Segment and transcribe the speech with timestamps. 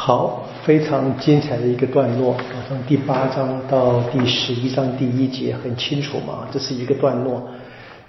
[0.00, 2.36] 好，非常精彩的一个段落，
[2.68, 7.42] 从第八章到第十一章第一节，很清楚嘛，这是一个段落。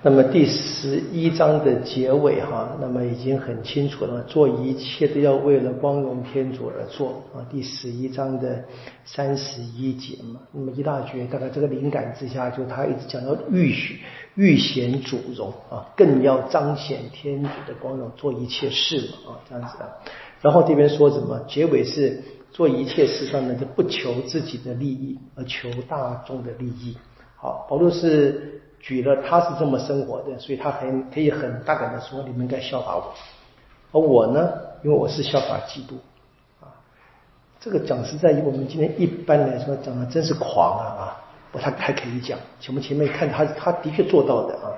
[0.04, 7.41] 那么第十一章的结尾哈，那么已经很清楚了，做一切都要为了光荣天主而做啊。
[7.49, 8.63] 第十一章的
[9.03, 13.99] 三十一节嘛，那么一大绝大概这个灵感之下，就他一直讲到欲许
[14.35, 19.89] 欲显主荣啊，更要彰显天主的光荣，做一切事嘛啊，这样子的。
[20.41, 21.39] 然后这边说什么？
[21.47, 22.21] 结尾是
[22.52, 26.97] 做一切事上呢，就不求自己的利益，而求大众的利益。
[27.35, 28.55] 好，保罗是。
[28.81, 33.13] 举了他是这么生活的，所以他很可以很大胆的说，你们应该效法我。
[33.91, 34.53] 而我呢，
[34.85, 35.95] 因为我是效法基督
[36.61, 36.71] 啊。
[37.59, 41.03] 这个讲实在，以我们今天一般来说讲的真是狂啊啊！
[41.52, 44.71] 不太还可以讲，我们前面看他他的确做到的啊。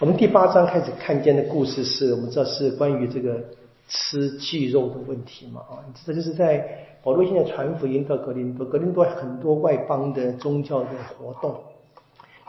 [0.00, 3.42] 我们第八章开始看见的故事是我们知道是关于这个
[3.88, 11.60] 吃鸡肉的问题嘛啊，这就是在保罗现在传福音到格林多，格林多很多外邦的宗教的活动。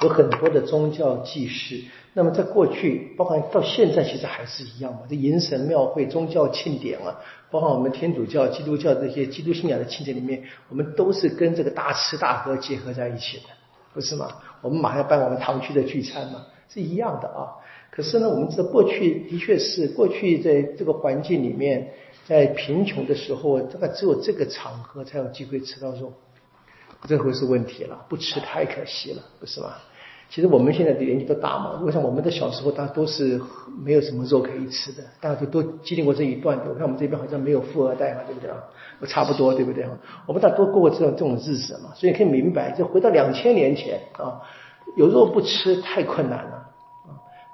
[0.02, 1.82] 有很多的宗教祭祀，
[2.14, 5.00] 那么在过去，包括到现在，其实还是一样嘛。
[5.10, 7.16] 这迎神庙会、宗教庆典啊，
[7.50, 13.44] 包括我们天主教、基督教这些基督信仰的庆典里面，我们都是跟这个大吃大喝结合在一起的，
[13.94, 14.28] 不是吗？
[14.62, 17.56] 我们马上办我们堂区的聚餐嘛，是一样的啊。
[17.92, 21.92] 可是呢，我们知道过去的确是过去在这个环境里面，
[22.26, 26.12] 在贫穷的时候，大概只有这个场合才有机会吃到肉。
[27.08, 29.74] 这回是问题了，不吃太可惜了，不是吗？
[30.28, 33.40] 其实我们现在的年纪都大嘛，我想我们的小时候大家都是
[33.84, 35.04] 没有什么肉可以吃的？
[35.22, 36.66] 大家都都经历过这一段的。
[36.68, 38.58] 我看我们这边好像没有富二代嘛，对不对啊？
[39.08, 39.92] 差不多，对不对啊
[40.26, 44.42] 我们大家都过过这种这种日子嘛，所以可以明白，就回到两千年前啊，
[44.98, 46.55] 有肉不吃太困难了，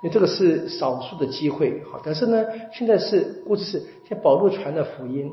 [0.02, 1.81] 因为这个是少数的机会。
[1.83, 5.31] 好，但是呢，现在是估计是像保罗传的福音。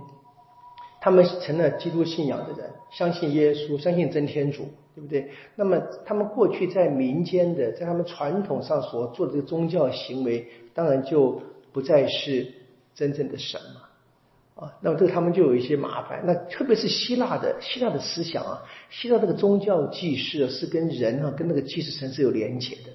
[1.00, 5.30] 他们成了基督信仰的人，相信耶稣，相信真天主，对不对？
[5.54, 11.40] 那么他们过去在民间的，在他们传统上所做的这个宗教行为，当然就
[11.72, 12.48] 不再是
[12.96, 16.24] 真正的神嘛，啊，那么这个他们就有一些麻烦。
[16.26, 22.90] 那特别是希腊的希腊的思想啊，希腊这个宗教祭祀是跟人啊，跟那个祭祀神是有连结的。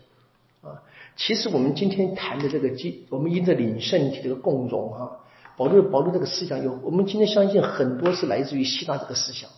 [1.15, 5.19] 其实我们今天谈的这个基，我们因着领圣体这个共荣哈。
[5.55, 9.49] 保罗保罗这个思想有，我们今天相信很多是来自于希腊这个思想。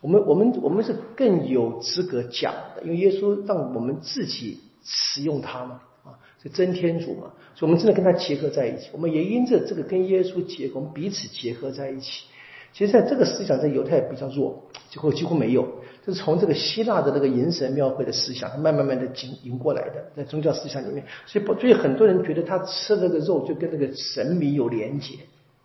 [0.00, 8.88] 我们我们我们是更有资格讲的，因为耶稣让我们自己使用它嘛，啊，是真天主嘛，所以我们真的跟他结合在一起。
[8.92, 12.24] 我们也因着这个跟耶稣结，我们彼此结合在一起。
[12.72, 15.66] 其实，在这个思想在犹太比较弱，几乎几乎没有。
[16.06, 25.14] 是从这个希腊的那个银神庙会的思想，慢慢慢的引引过来的，在宗教思想里面，所以，所以很多人觉得他吃这个肉就跟那个神明有连结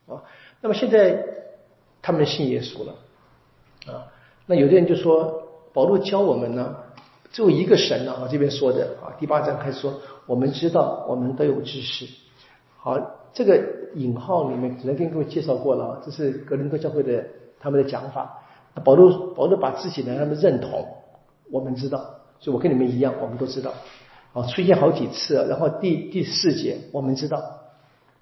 [0.07, 0.23] 啊。
[0.61, 1.23] 那么现在
[2.01, 2.95] 他们信耶稣了
[3.93, 4.07] 啊。
[4.47, 5.43] 那有的人就说，
[5.73, 6.75] 保罗教我们呢，
[7.31, 8.27] 只有一个神呢啊。
[8.29, 9.93] 这边说的啊，第八章开始说，
[10.25, 12.07] 我们知道，我们都有知识。
[12.77, 12.99] 好，
[13.31, 13.63] 这个
[13.93, 17.23] 引号里面只能跟各位介绍过了，这是格林多教会的
[17.59, 18.40] 他们的讲法。
[18.83, 20.85] 保罗保罗把自己呢，他们认同，
[21.51, 21.99] 我们知道，
[22.39, 23.73] 所以我跟你们一样，我们都知道，
[24.33, 27.41] 啊，出现好几次，然后第第四节，我们知道，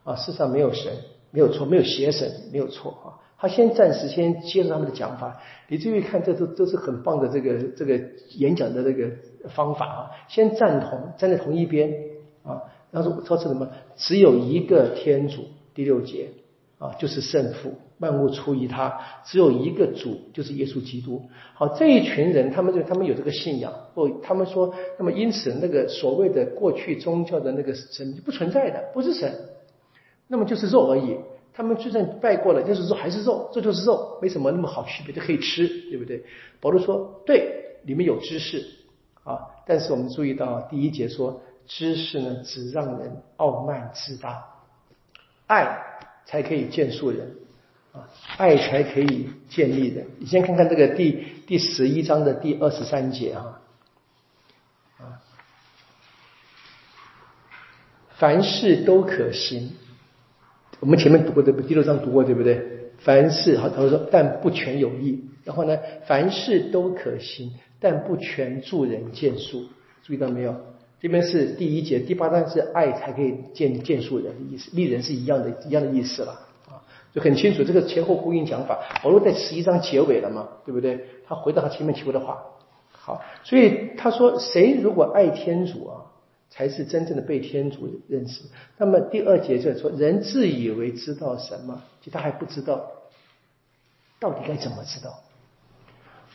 [0.04, 0.92] 啊，世上没有神，
[1.32, 3.08] 没有错，没有邪神，没有错啊。
[3.42, 5.40] 他先暂时先接受他们的讲法，
[5.70, 7.98] 你注意看，这都都是很棒的这个这个
[8.36, 9.10] 演讲的这个
[9.50, 10.12] 方法啊。
[10.28, 11.94] 先赞同，站在同一边
[12.44, 13.70] 啊，然后说什么？
[13.96, 16.32] 只有一个天主，第六节
[16.80, 17.74] 啊，就是圣父。
[18.00, 21.22] 万物出于他，只有一个主，就是耶稣基督。
[21.54, 29.30] 好，这一群人，他们就他们有这个信仰，或他们说，那么因此那个所谓的过去宗教的那个神不存在的，不是神，
[30.30, 31.18] 那么就是肉而已。
[31.52, 36.24] 他们就算拜过了，就是说还是肉，这就是肉，没什么那么好区别，就可以吃，对不对？
[36.62, 38.64] 保罗说，对，里面有知识
[39.26, 44.46] 啊，但是我们注意到第一节说，知识呢只让人傲慢自大，
[45.48, 45.89] 爱
[46.30, 47.36] 才可以建树人。
[47.92, 48.08] 啊，
[48.38, 50.04] 爱才可以建立的。
[50.20, 53.62] 你先看看这个第第十一章的第二十三节啊，
[55.00, 55.18] 啊，
[58.16, 59.72] 凡事都可行。
[60.80, 61.62] 我们前面读过对不？
[61.64, 62.92] 第六章读过对不对？
[63.00, 65.26] 凡事好，他说但不全有益。
[65.44, 65.76] 然后呢，
[66.06, 69.66] 凡事都可行，但不全助人建树。
[70.04, 70.56] 注意到没有？
[71.02, 76.34] 这边是第一节，第八章是爱才可以建建树人的意思，立人是一样的，一样的意思了
[76.68, 76.84] 啊。
[77.14, 78.80] 就很清楚，这个前后呼应讲法。
[79.02, 81.06] 保罗在十一章结尾了嘛，对不对？
[81.26, 82.44] 他回到他前面提过的话。
[82.92, 86.06] 好，所以他说，谁如果爱天主啊，
[86.50, 88.44] 才是真正的被天主认识。
[88.78, 92.92] 那么第二节就说，人自以为知道什么，其实他还不知道。
[94.20, 95.18] 到底该怎么知道？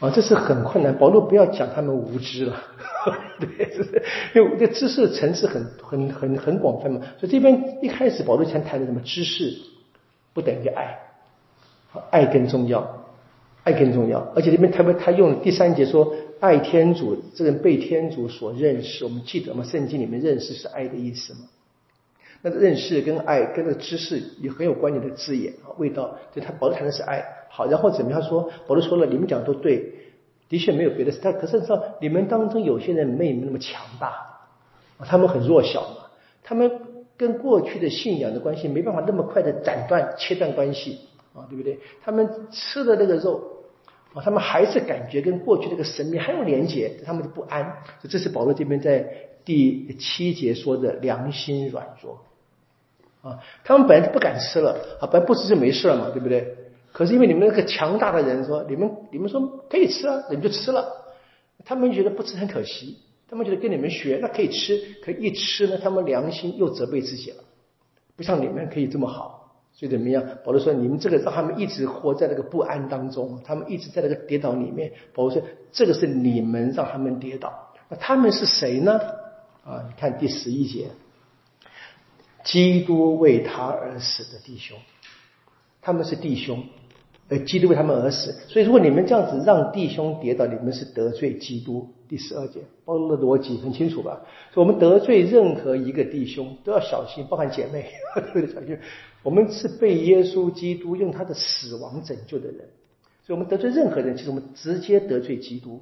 [0.01, 0.99] 啊，这是很困难。
[0.99, 2.61] 保罗不要讲他们无知了，
[3.39, 4.03] 对，就是
[4.35, 7.01] 因为这知识层次很很很很广泛嘛。
[7.19, 9.57] 所以这边一开始保罗先谈的什么知识
[10.33, 10.99] 不等于爱，
[12.11, 13.07] 爱更重要，
[13.63, 14.19] 爱更重要。
[14.35, 19.05] 而且这边他们他用第三节说爱天主，这个被天主所认识。
[19.05, 19.63] 我们记得吗？
[19.63, 21.41] 圣经里面认识是爱的意思吗？
[22.43, 26.19] 那认识跟爱跟那个知识也很有关联的字眼啊，味道。
[26.35, 27.25] 就他保罗谈的是爱。
[27.57, 28.51] 好，然后怎么样说？
[28.67, 29.95] 保罗说了，你们讲的都对，
[30.49, 31.21] 的确没有别的事。
[31.21, 34.41] 他可是知道，你们当中有些人没你们那么强大，
[34.99, 36.11] 他们很弱小嘛，
[36.43, 36.69] 他们
[37.17, 40.99] 跟过去的信仰的关系没办法那么快的斩断、切断关系
[41.33, 41.79] 啊，对不对？
[42.05, 43.41] 他们吃的那个肉
[44.15, 47.77] 啊，他们还是感觉跟过去那个神明还有连结，他们的不安。
[48.09, 49.09] 这是保罗这边在
[49.45, 52.19] 第七节说的良心软弱。
[53.23, 56.64] 啊，他们本来就不敢吃了，啊，本来不吃就没事了嘛，对不对？
[56.95, 60.87] 可是因为你们那个强大的人说，你们你们说可以吃啊，你们就吃了。
[61.65, 62.99] 他们觉得不吃很可惜，
[63.29, 67.43] 他们觉得跟你们学，那可以吃，可一吃呢，他们良心又责备自己了，
[68.15, 70.23] 不像你们可以这么好，所以怎么样？
[70.45, 74.93] 保罗说，你们这个让他们一直活在那个不安当中，他们一直在那个跌倒里面。
[75.13, 75.43] 保罗说，
[75.73, 79.01] 这个是你们让他们跌倒，那他们是谁呢？
[79.65, 80.91] 啊，你看第十一节。
[82.45, 84.77] 基督为他而死的弟兄，
[85.81, 86.63] 他们是弟兄，
[87.29, 88.33] 而基督为他们而死。
[88.49, 91.89] 所以，如果你们这样子让弟兄跌倒，你们是得罪基督。
[92.07, 94.21] 第十二节，包罗的逻辑很清楚吧？
[94.53, 97.87] 所以我们得罪任何一个弟兄都要小心，包含姐妹，
[98.35, 98.79] 都要小心。
[99.23, 102.59] 我们是被耶稣基督用他的死亡拯救的人，
[103.27, 105.81] 所以我们得罪任何人，其实我们直接得罪基督。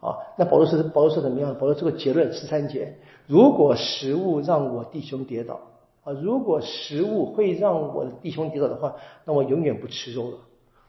[0.00, 1.54] 啊，那保罗是保罗是怎么样？
[1.58, 2.96] 保罗这个结论十三节：
[3.26, 5.60] 如果食物让我弟兄跌倒
[6.06, 8.94] 啊，如果食物会让我的弟兄跌倒的话，
[9.24, 10.38] 那我永远不吃肉了。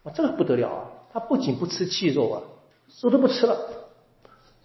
[0.04, 0.86] 啊，这个不得了啊！
[1.12, 2.44] 他不仅不吃鸡肉啊，
[3.02, 3.58] 肉都不吃了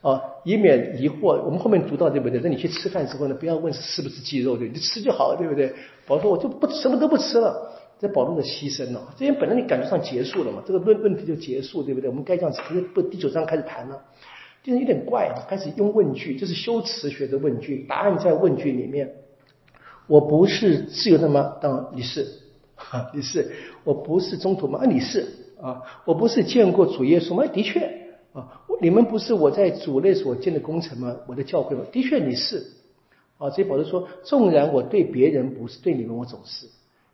[0.02, 1.42] 啊，以免疑惑。
[1.42, 2.38] 我们后面读到对不对？
[2.42, 5.72] 那你去吃饭之后呢，不要问是不是鸡肉，对，你吃就好了，对不对？
[6.06, 7.72] 保罗说我就不什么都不吃了。
[7.98, 12.10] 这保罗的牺牲了，这边本来你感觉上结束了嘛，这个论问题就结束，对不对？
[12.10, 14.02] 我们该这样子，不是不第九章开始谈了。
[14.62, 19.14] 就是有点怪啊，开始用问句，这是修辞学的问句，答案在问句里面。
[20.06, 21.56] 我不是自由的吗？
[21.60, 22.26] 当你是，
[22.74, 23.50] 哈 你是。
[23.84, 24.80] 我不是中途吗？
[24.82, 25.26] 啊，你是
[25.60, 25.82] 啊。
[26.04, 27.46] 我不是见过主耶稣吗？
[27.46, 27.80] 的确
[28.32, 28.62] 啊。
[28.80, 31.16] 你们不是我在主内所建的工程吗？
[31.26, 31.82] 我的教会吗？
[31.92, 32.64] 的确你是
[33.38, 33.48] 啊。
[33.50, 36.66] 这保罗说，纵然我对别人不是，对你们我总是。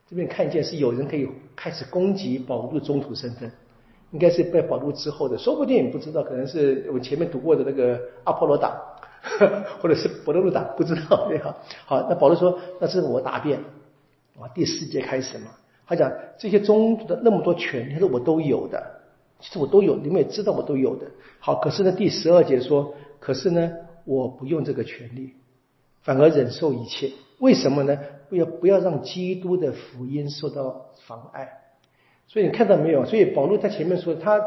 [0.09, 3.51] 这边看见是有人可以开始攻击保罗的中途身份。
[4.11, 8.75] 应该是被保罗之后的，说不定不知道，可能是我前面读过的那个阿波罗党，
[9.81, 11.57] 或者是伯多禄党，不知道对哈。
[11.87, 13.61] 好，那保罗说，那这是我答辩
[14.39, 15.51] 啊，第四节开始嘛，
[15.87, 19.01] 他讲这些宗族的那么多权利，他说我都有的，
[19.41, 21.07] 其实我都有，你们也知道我都有的。
[21.41, 23.73] 好，可是呢，第十二节说，可是呢，
[24.05, 25.35] 我不用这个权利，
[26.03, 27.99] 反而忍受一切，为什么呢？
[28.29, 31.63] 不要不要让基督的福音受到妨碍。
[32.27, 33.07] 所以你看到没有？
[33.07, 34.39] 所以保罗在前面说他，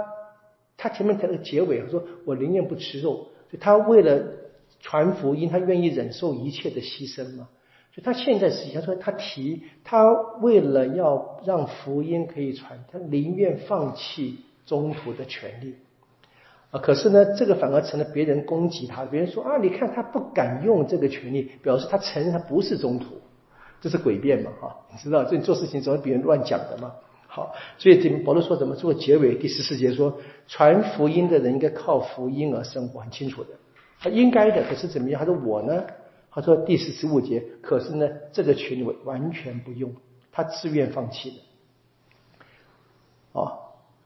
[0.78, 4.22] 他前面在那个结尾他说：“我宁愿不吃肉。”所以他为了
[4.82, 7.48] 传福音，他愿意忍受一切的牺牲嘛。
[7.94, 10.12] 所以他现在实际上说，他提他
[10.42, 15.76] 为了要让福音可以传，他宁愿放弃中途的权利
[16.72, 16.80] 啊。
[16.80, 23.16] 可是呢，这个反而成了别人攻击他，别人说啊，你看他不敢用这个权利，表示他承认他不是中途，
[23.82, 24.52] 这是诡辩嘛？
[24.62, 26.94] 哈，你知道，这做事情总是别人乱讲的嘛。
[27.28, 30.18] 好，所以这保罗说怎么做结尾第十四节说，
[30.48, 33.50] 传福音的人应该靠福音而生活，很清楚的，
[34.02, 34.64] 他应该的。
[34.68, 35.20] 可是怎么样？
[35.20, 35.84] 他说我呢？
[36.32, 39.94] 他说第四十五节，可是呢，这个权利完全不用，
[40.32, 41.36] 他自愿放弃的。
[43.34, 43.60] 哦，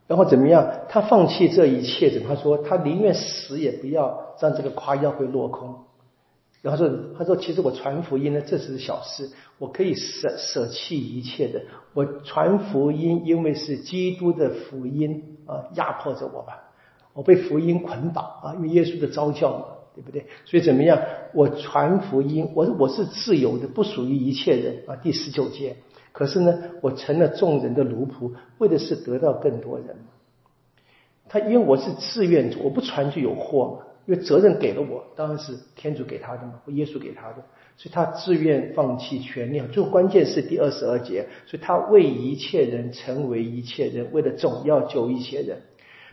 [0.08, 0.80] 然后怎么样？
[0.88, 5.84] 他放弃这一切的，他说他宁愿死也不要让这个夸耀会落空。
[6.62, 9.30] 然后说，他说其实我传福音呢，这是小事。
[9.58, 11.62] 我可以舍舍弃一切的，
[11.94, 16.72] 我传福音，因为是基督的福音啊，压迫着我吧，
[17.12, 19.64] 我被福音捆绑啊，因为耶稣的招教嘛，
[19.96, 20.26] 对不对？
[20.44, 21.00] 所以怎么样？
[21.32, 24.94] 我传福音，我我是自由的，不属于一切人啊。
[24.96, 25.76] 第十九节，
[26.12, 29.96] 可是呢，我成了众人的奴仆，为的是得到更多人。
[31.28, 37.36] 他因为我是自愿者，我不传就有祸嘛，因为责任给了我，当然是天主给他的嘛，或耶稣给他的。
[37.78, 45.62] 所以他自愿放弃权利，最关键是第二十二节，所以他为一切人成为一切人，为了总要救一些人。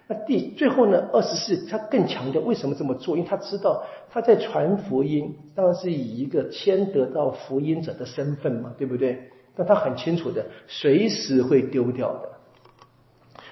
[0.07, 3.15] 那第最后呢，二十四他更强调为什么这么做？
[3.15, 9.29] 因为他知道他在传福音，当然是以一个先得到福音者的身份嘛，对不对？
[9.55, 12.29] 但他很清楚的，随时会丢掉的。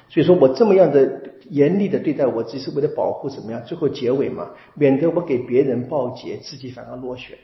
[0.10, 3.63] 所以说我这么样的严厉的对待我，只是为了保护怎么样？
[3.63, 7.38] 最后结尾嘛，免得我给别人报捷，自己反而落选。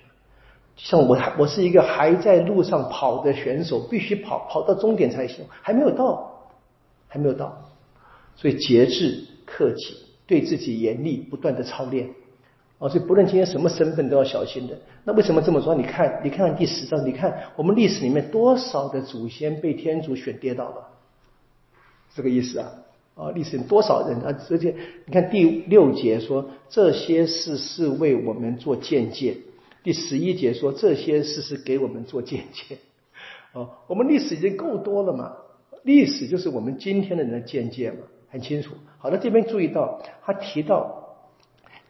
[0.75, 6.49] 像我我是一个还在路上跑的选手，必须跑跑到终点才行，还没有到，
[7.07, 7.57] 还没有到。
[8.37, 12.09] 所以节制、克己，对自己严厉，不断的操练。
[12.77, 14.79] 哦，所以不论今天什么身份都要小心的。
[15.03, 15.73] 那为什么这么说？
[15.73, 20.87] 你看，你看看第十章，你看我们历史里面多少的祖先被天主选跌倒了，
[22.15, 22.71] 这个意思啊。
[23.15, 24.37] 啊，历史多少人啊？
[24.51, 24.75] 而且
[25.05, 29.37] 你看第六节说这些事是为我们做见解，
[29.81, 32.77] 第十一节说这些事是给我们做见解。
[33.53, 35.33] 哦，我们历史已经够多了嘛？
[35.81, 37.97] 历史就是我们今天的人的见解嘛，
[38.29, 38.75] 很清楚。
[38.97, 41.03] 好的，这边注意到他提到。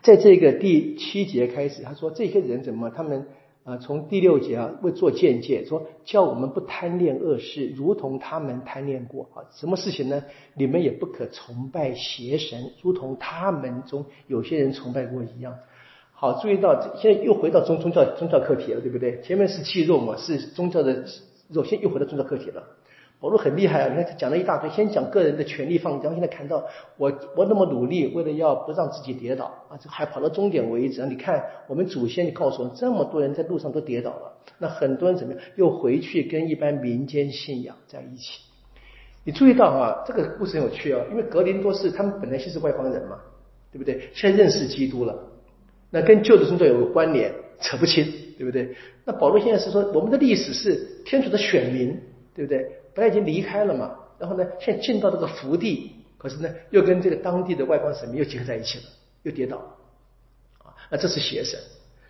[0.03, 2.89] 在这个第七节开始，他说这些人怎么？
[2.89, 3.27] 他们
[3.65, 9.43] 啊，从第六节啊，为做见解，说叫我们不贪恋恶事，如同他们贪恋过啊。
[9.51, 10.23] 什么事情呢？
[10.53, 15.55] 你们也不可崇拜邪神，如同他们中有些人崇拜过一样。
[16.13, 19.19] 好，注意到现在又回到宗宗教宗教课题了，对不对？
[19.21, 21.03] 前面是肌肉嘛，是宗教的
[21.49, 22.63] 肉，现在又回到宗教课题了。
[23.19, 23.89] 保罗很厉害啊！
[23.89, 26.63] 你看，他讲了一大堆，先讲个人的权利放，然后现在看到
[26.97, 31.03] 我我那么努力，为了要不让自己跌倒啊，这还跑到终点为止。
[31.07, 35.41] 你看，我们祖先告诉我，这么多人在路上都跌倒了，那很多人怎么样？
[35.55, 38.39] 又回去跟一般民间信仰在一起。
[39.23, 43.17] 你注意到啊，这个故事很有趣啊，因为格林多是他们本来就是外邦人嘛，
[43.71, 44.09] 对不对？
[44.13, 45.17] 现在认识基督了，
[45.89, 48.05] 那跟旧的宗教有关联，扯不清，
[48.37, 48.75] 对不对？
[49.03, 51.99] 那保罗现在是说，我们的历史是天主的选民，
[52.35, 52.71] 对不对？
[52.97, 58.85] 本来已经离开了嘛，然后呢，现在进到这个福地，可是呢，又跟这个当地的外邦神明又结合在一起了，
[59.21, 59.57] 又跌倒
[60.57, 61.59] 啊，那这是邪神，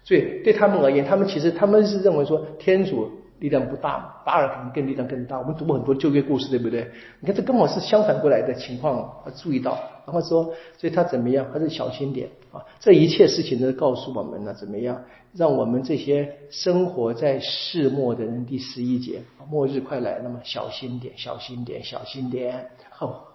[0.06, 3.12] 所以对他们而言，他们其实他们是认为说天主。
[3.40, 5.38] 力量不大，巴尔肯定更力量更大。
[5.38, 6.90] 我们读过很多旧约故事，对不对？
[7.20, 9.78] 你看这刚好是相反过来的情况，注意到。
[10.08, 11.52] 然后说，所以他怎么样？
[11.52, 12.66] 还是小心点啊！
[12.80, 15.04] 这一切事情都告诉我们呢，怎么样？
[15.34, 22.70] 让我们这些生活在世末的人，第十一节，末日快来，那么小心点，小心点，小心点。
[22.90, 23.28] 好，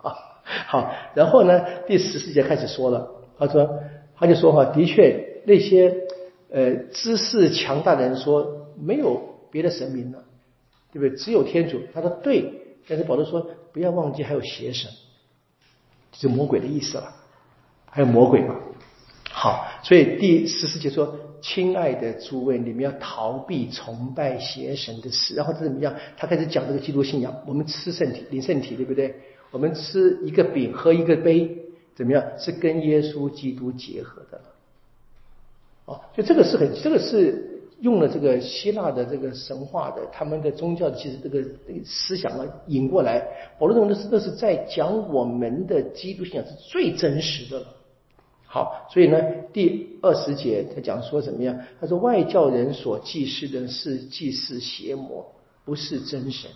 [0.66, 0.90] 好。
[1.14, 3.78] 然后呢，第十四节开始说了，他说，
[4.16, 5.94] 他就说哈，的确那些
[6.50, 9.30] 呃知识强大的人说没有。
[9.52, 10.24] 别的神明了，
[10.94, 11.14] 对不对？
[11.14, 11.78] 只有天主。
[11.92, 12.50] 他说对，
[12.88, 14.90] 但是保罗说不要忘记还有邪神，
[16.12, 17.14] 是魔鬼的意思了。
[17.86, 18.54] 还有魔鬼嘛？
[19.30, 25.94] 好，所以第十四节说：“亲爱的诸位，你们要逃避崇拜邪神的事。”然后他怎么样？
[26.16, 27.34] 他开始讲这个基督信仰。
[27.46, 29.14] 我们吃圣体、领圣体，对不对？
[29.50, 31.64] 我们吃一个饼、喝一个杯，
[31.94, 32.24] 怎么样？
[32.38, 34.40] 是跟耶稣基督结合的。
[35.86, 37.50] 哦，所以这个是很，这个是。
[37.82, 41.44] 用了这个希腊的这个神话的他们的宗教其实这个
[41.84, 43.20] 思想啊引过来，
[43.58, 47.66] 保罗认为是那是在讲我们的基督信仰是最真实的了。
[48.46, 49.20] 好，所以呢
[49.52, 51.58] 第二十节他讲说怎么样？
[51.80, 55.26] 他说外教人所祭祀的是祭祀邪魔，
[55.64, 56.48] 不是真神，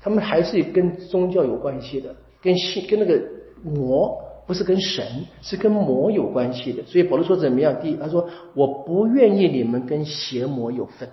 [0.00, 3.20] 他们还是跟宗教有关系的，跟信跟那个
[3.64, 4.16] 魔。
[4.46, 5.04] 不是跟神，
[5.40, 6.82] 是跟魔有关系的。
[6.84, 7.80] 所以保罗说怎么样？
[7.80, 11.08] 第一，他说我不愿意你们跟邪魔有份。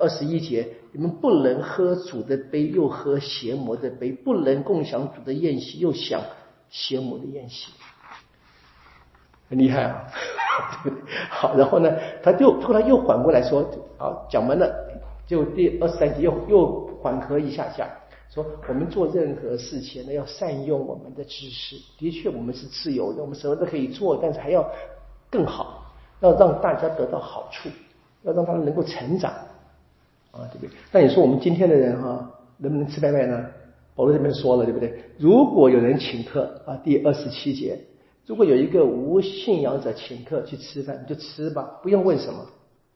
[0.00, 6.20] 二十一节，你们不能喝主的杯，又喝邪魔的杯；不能共享主的宴席，又享
[6.68, 7.70] 邪魔的宴席。
[9.48, 10.04] 很厉害啊！
[11.30, 11.92] 好，然后呢，
[12.22, 13.60] 他就后来又缓过来说，
[13.98, 14.74] 啊，讲完了，
[15.28, 17.88] 就第二十三节又又缓和一下下。
[18.34, 21.76] 说我们做任何事情呢，要善用我们的知识。
[21.96, 24.68] 的确，我们是自由的，我们什么都可以做，但是还要
[25.30, 27.68] 更好，要让大家得到好处，
[28.24, 29.30] 要让他们能够成长
[30.32, 30.70] 啊，对不对？
[30.90, 33.46] 那你说我们今天的人哈，能不能吃拜拜呢？
[33.94, 35.00] 保罗这边说了，对不对？
[35.16, 37.78] 如果有人请客啊，第二十七节，
[38.26, 42.44] 如果有一个无信仰者请客去吃饭，你就吃吧，不用问什么，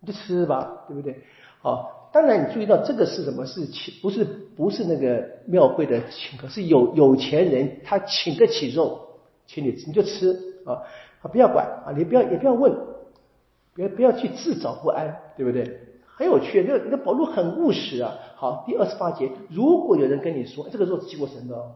[0.01, 1.17] 你就吃吧，对不对？
[1.61, 1.95] 好。
[2.11, 3.45] 当然，你注意到这个是什么？
[3.47, 9.09] 是请不是不是那个庙会的请客，是有有钱人他请得起肉，
[9.47, 10.33] 请你你就吃
[10.65, 10.83] 啊，
[11.23, 12.75] 啊不要管啊，你不要也不要问，
[13.75, 15.81] 不要不要去自找不安，对不对？
[16.17, 18.19] 很有趣，那那保罗很务实啊。
[18.35, 21.73] 好，第二十八节，如果有人跟你说这个肉是祭过神的哦，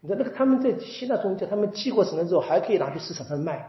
[0.00, 3.68] 你知道那个他们在希腊宗教，他们祭过神的肉还可以拿去市场上卖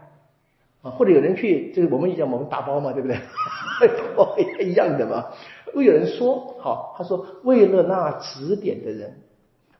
[0.82, 3.16] 啊，或者有人去就是我们讲我们打包嘛，对不对？
[3.16, 5.26] 打 包一样的嘛。
[5.74, 9.20] 会有人说，好，他说为了那指点的人，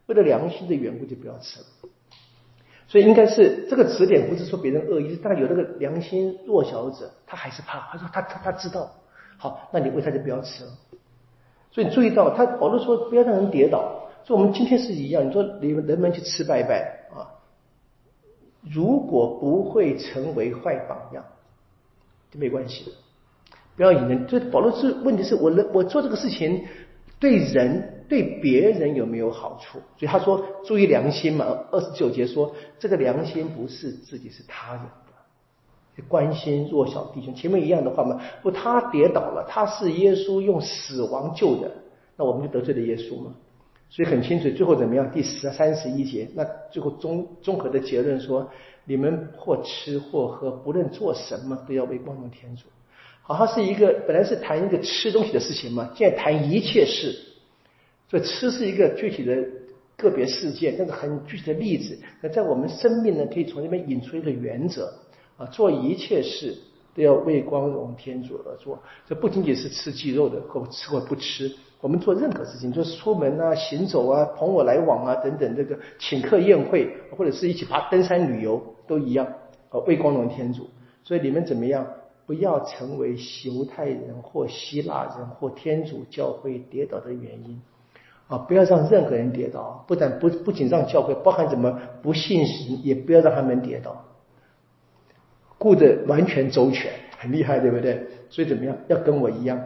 [0.06, 1.66] 为了良心的缘故就不要吃了。
[2.86, 7.88] 所以应该是这个指点不是说别人恶意，但有那个良心弱小者，他还是怕。
[7.90, 8.92] 他说他他他知道，
[9.38, 10.70] 好，那你为他就不要吃了。
[11.70, 14.08] 所以注意到，他保罗说不要让人跌倒。
[14.24, 17.40] 所以我们今天是一样，你说你们人们去吃拜拜啊，
[18.62, 21.24] 如果不会成为坏榜样，
[22.30, 22.90] 就没关系的。
[23.76, 24.26] 不要引人。
[24.26, 26.64] 就保罗是问题是我我做这个事情
[27.18, 29.78] 对人对别人有没有好处？
[29.96, 31.46] 所以他说注意良心嘛。
[31.70, 37.34] 二十九节说这个良心不是自己，是他人的，关心弱小弟兄。
[37.34, 41.70] 前面一样的话嘛，不他跌倒了，他是耶稣用死亡救的，
[42.16, 43.34] 那我们就得罪了耶稣嘛。
[43.88, 45.10] 所以很清楚，最后怎么样？
[45.12, 48.50] 第十三十一节，那最后综综合的结论说：
[48.84, 52.64] 你们或吃或喝，不论做什么，都要为光荣天主。
[53.26, 57.18] 好，像是一个本来是谈一个吃东西的事情嘛，现在谈一切事。
[58.08, 59.36] 所以吃是一个具体的
[59.96, 61.98] 个别事件，但是很具体的例子。
[62.20, 64.92] 那在我们生命呢，可以从那边引出一个原则
[65.36, 66.54] 啊，做一切事。
[66.96, 71.50] 都要为光荣天主而做，这不仅仅是吃鸡肉的，或吃或不吃。
[71.80, 79.26] 我们做任何事情，就是出门啊、行走啊、朋友来往啊等等，这个请客宴会，或者是一起爬登山旅游，都一样，
[79.70, 80.70] 呃，为光荣天主。
[81.02, 81.84] 所以你们怎么样？
[82.26, 87.60] 不要成为犹太人或希腊人或天主教会跌倒的原因
[88.28, 88.38] 啊！
[88.38, 94.04] 不要让任何人跌倒，不但不不仅让教会，包含怎么不信神，也不要让他们跌倒。
[95.58, 98.06] 顾得完全周全，很厉害，对不对？
[98.30, 98.76] 所以怎么样？
[98.88, 99.60] 要跟我一样，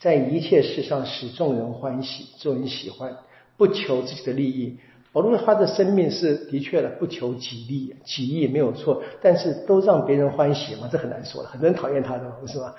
[0.00, 3.16] 在一切事上使众人欢喜，众人喜欢，
[3.56, 4.78] 不求自己的利益。
[5.14, 11.48] 保罗他的生命是的确的，不求己利，己利没有错，但是都让别人欢喜嘛，这很难说的。
[11.48, 12.74] 很多人讨厌他的，不是吗？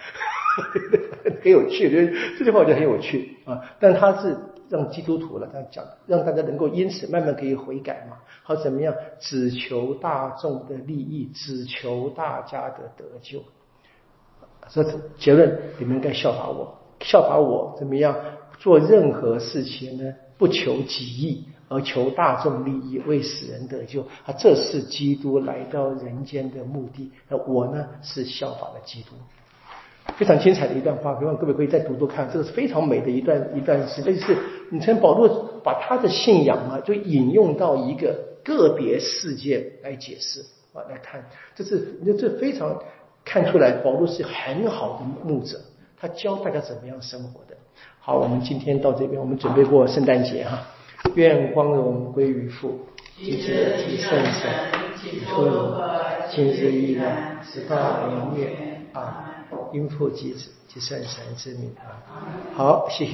[1.41, 1.89] 很有趣，
[2.37, 3.59] 这句话我觉得很有趣啊。
[3.79, 4.37] 但他是。
[4.67, 8.17] 让基督徒了，他讲，让大家能够因此慢慢可以悔改嘛？
[8.41, 8.95] 好，怎么样？
[9.19, 13.43] 只求大众的利益，只求大家的得救。
[14.69, 14.83] 这
[15.19, 18.15] 结论，你们应该效法我，效法我怎么样？
[18.57, 20.15] 做任何事情呢？
[20.39, 24.01] 不求己益，而求大众利益，为使人得救。
[24.25, 27.11] 啊，这是基督来到人间的目的。
[27.27, 29.16] 那我呢，是效法了基督。
[30.18, 34.03] 非常精彩的一段话，希望各位可以再读读看，这个是非常美的一段一段诗。
[34.03, 34.37] 这就是
[34.70, 35.27] 你从保罗
[35.63, 40.42] 把他的信仰啊，就引用到一个个别事件来解释
[40.74, 42.79] 啊，来看，这是你这非常
[43.25, 45.59] 看出来，保罗是很好的牧者，
[46.00, 47.57] 他教大家怎么样生活的。
[48.00, 50.68] 好，我们今天到这边，我们准备过圣诞节哈，
[51.13, 52.79] 愿光荣归于父，
[53.18, 53.48] 及子
[53.85, 54.51] 及圣神，
[55.01, 55.74] 及诸如
[56.31, 59.31] 今日依然，直到永远啊。
[59.72, 62.01] 应父及子及圣神之名啊！
[62.55, 63.11] 好，谢谢。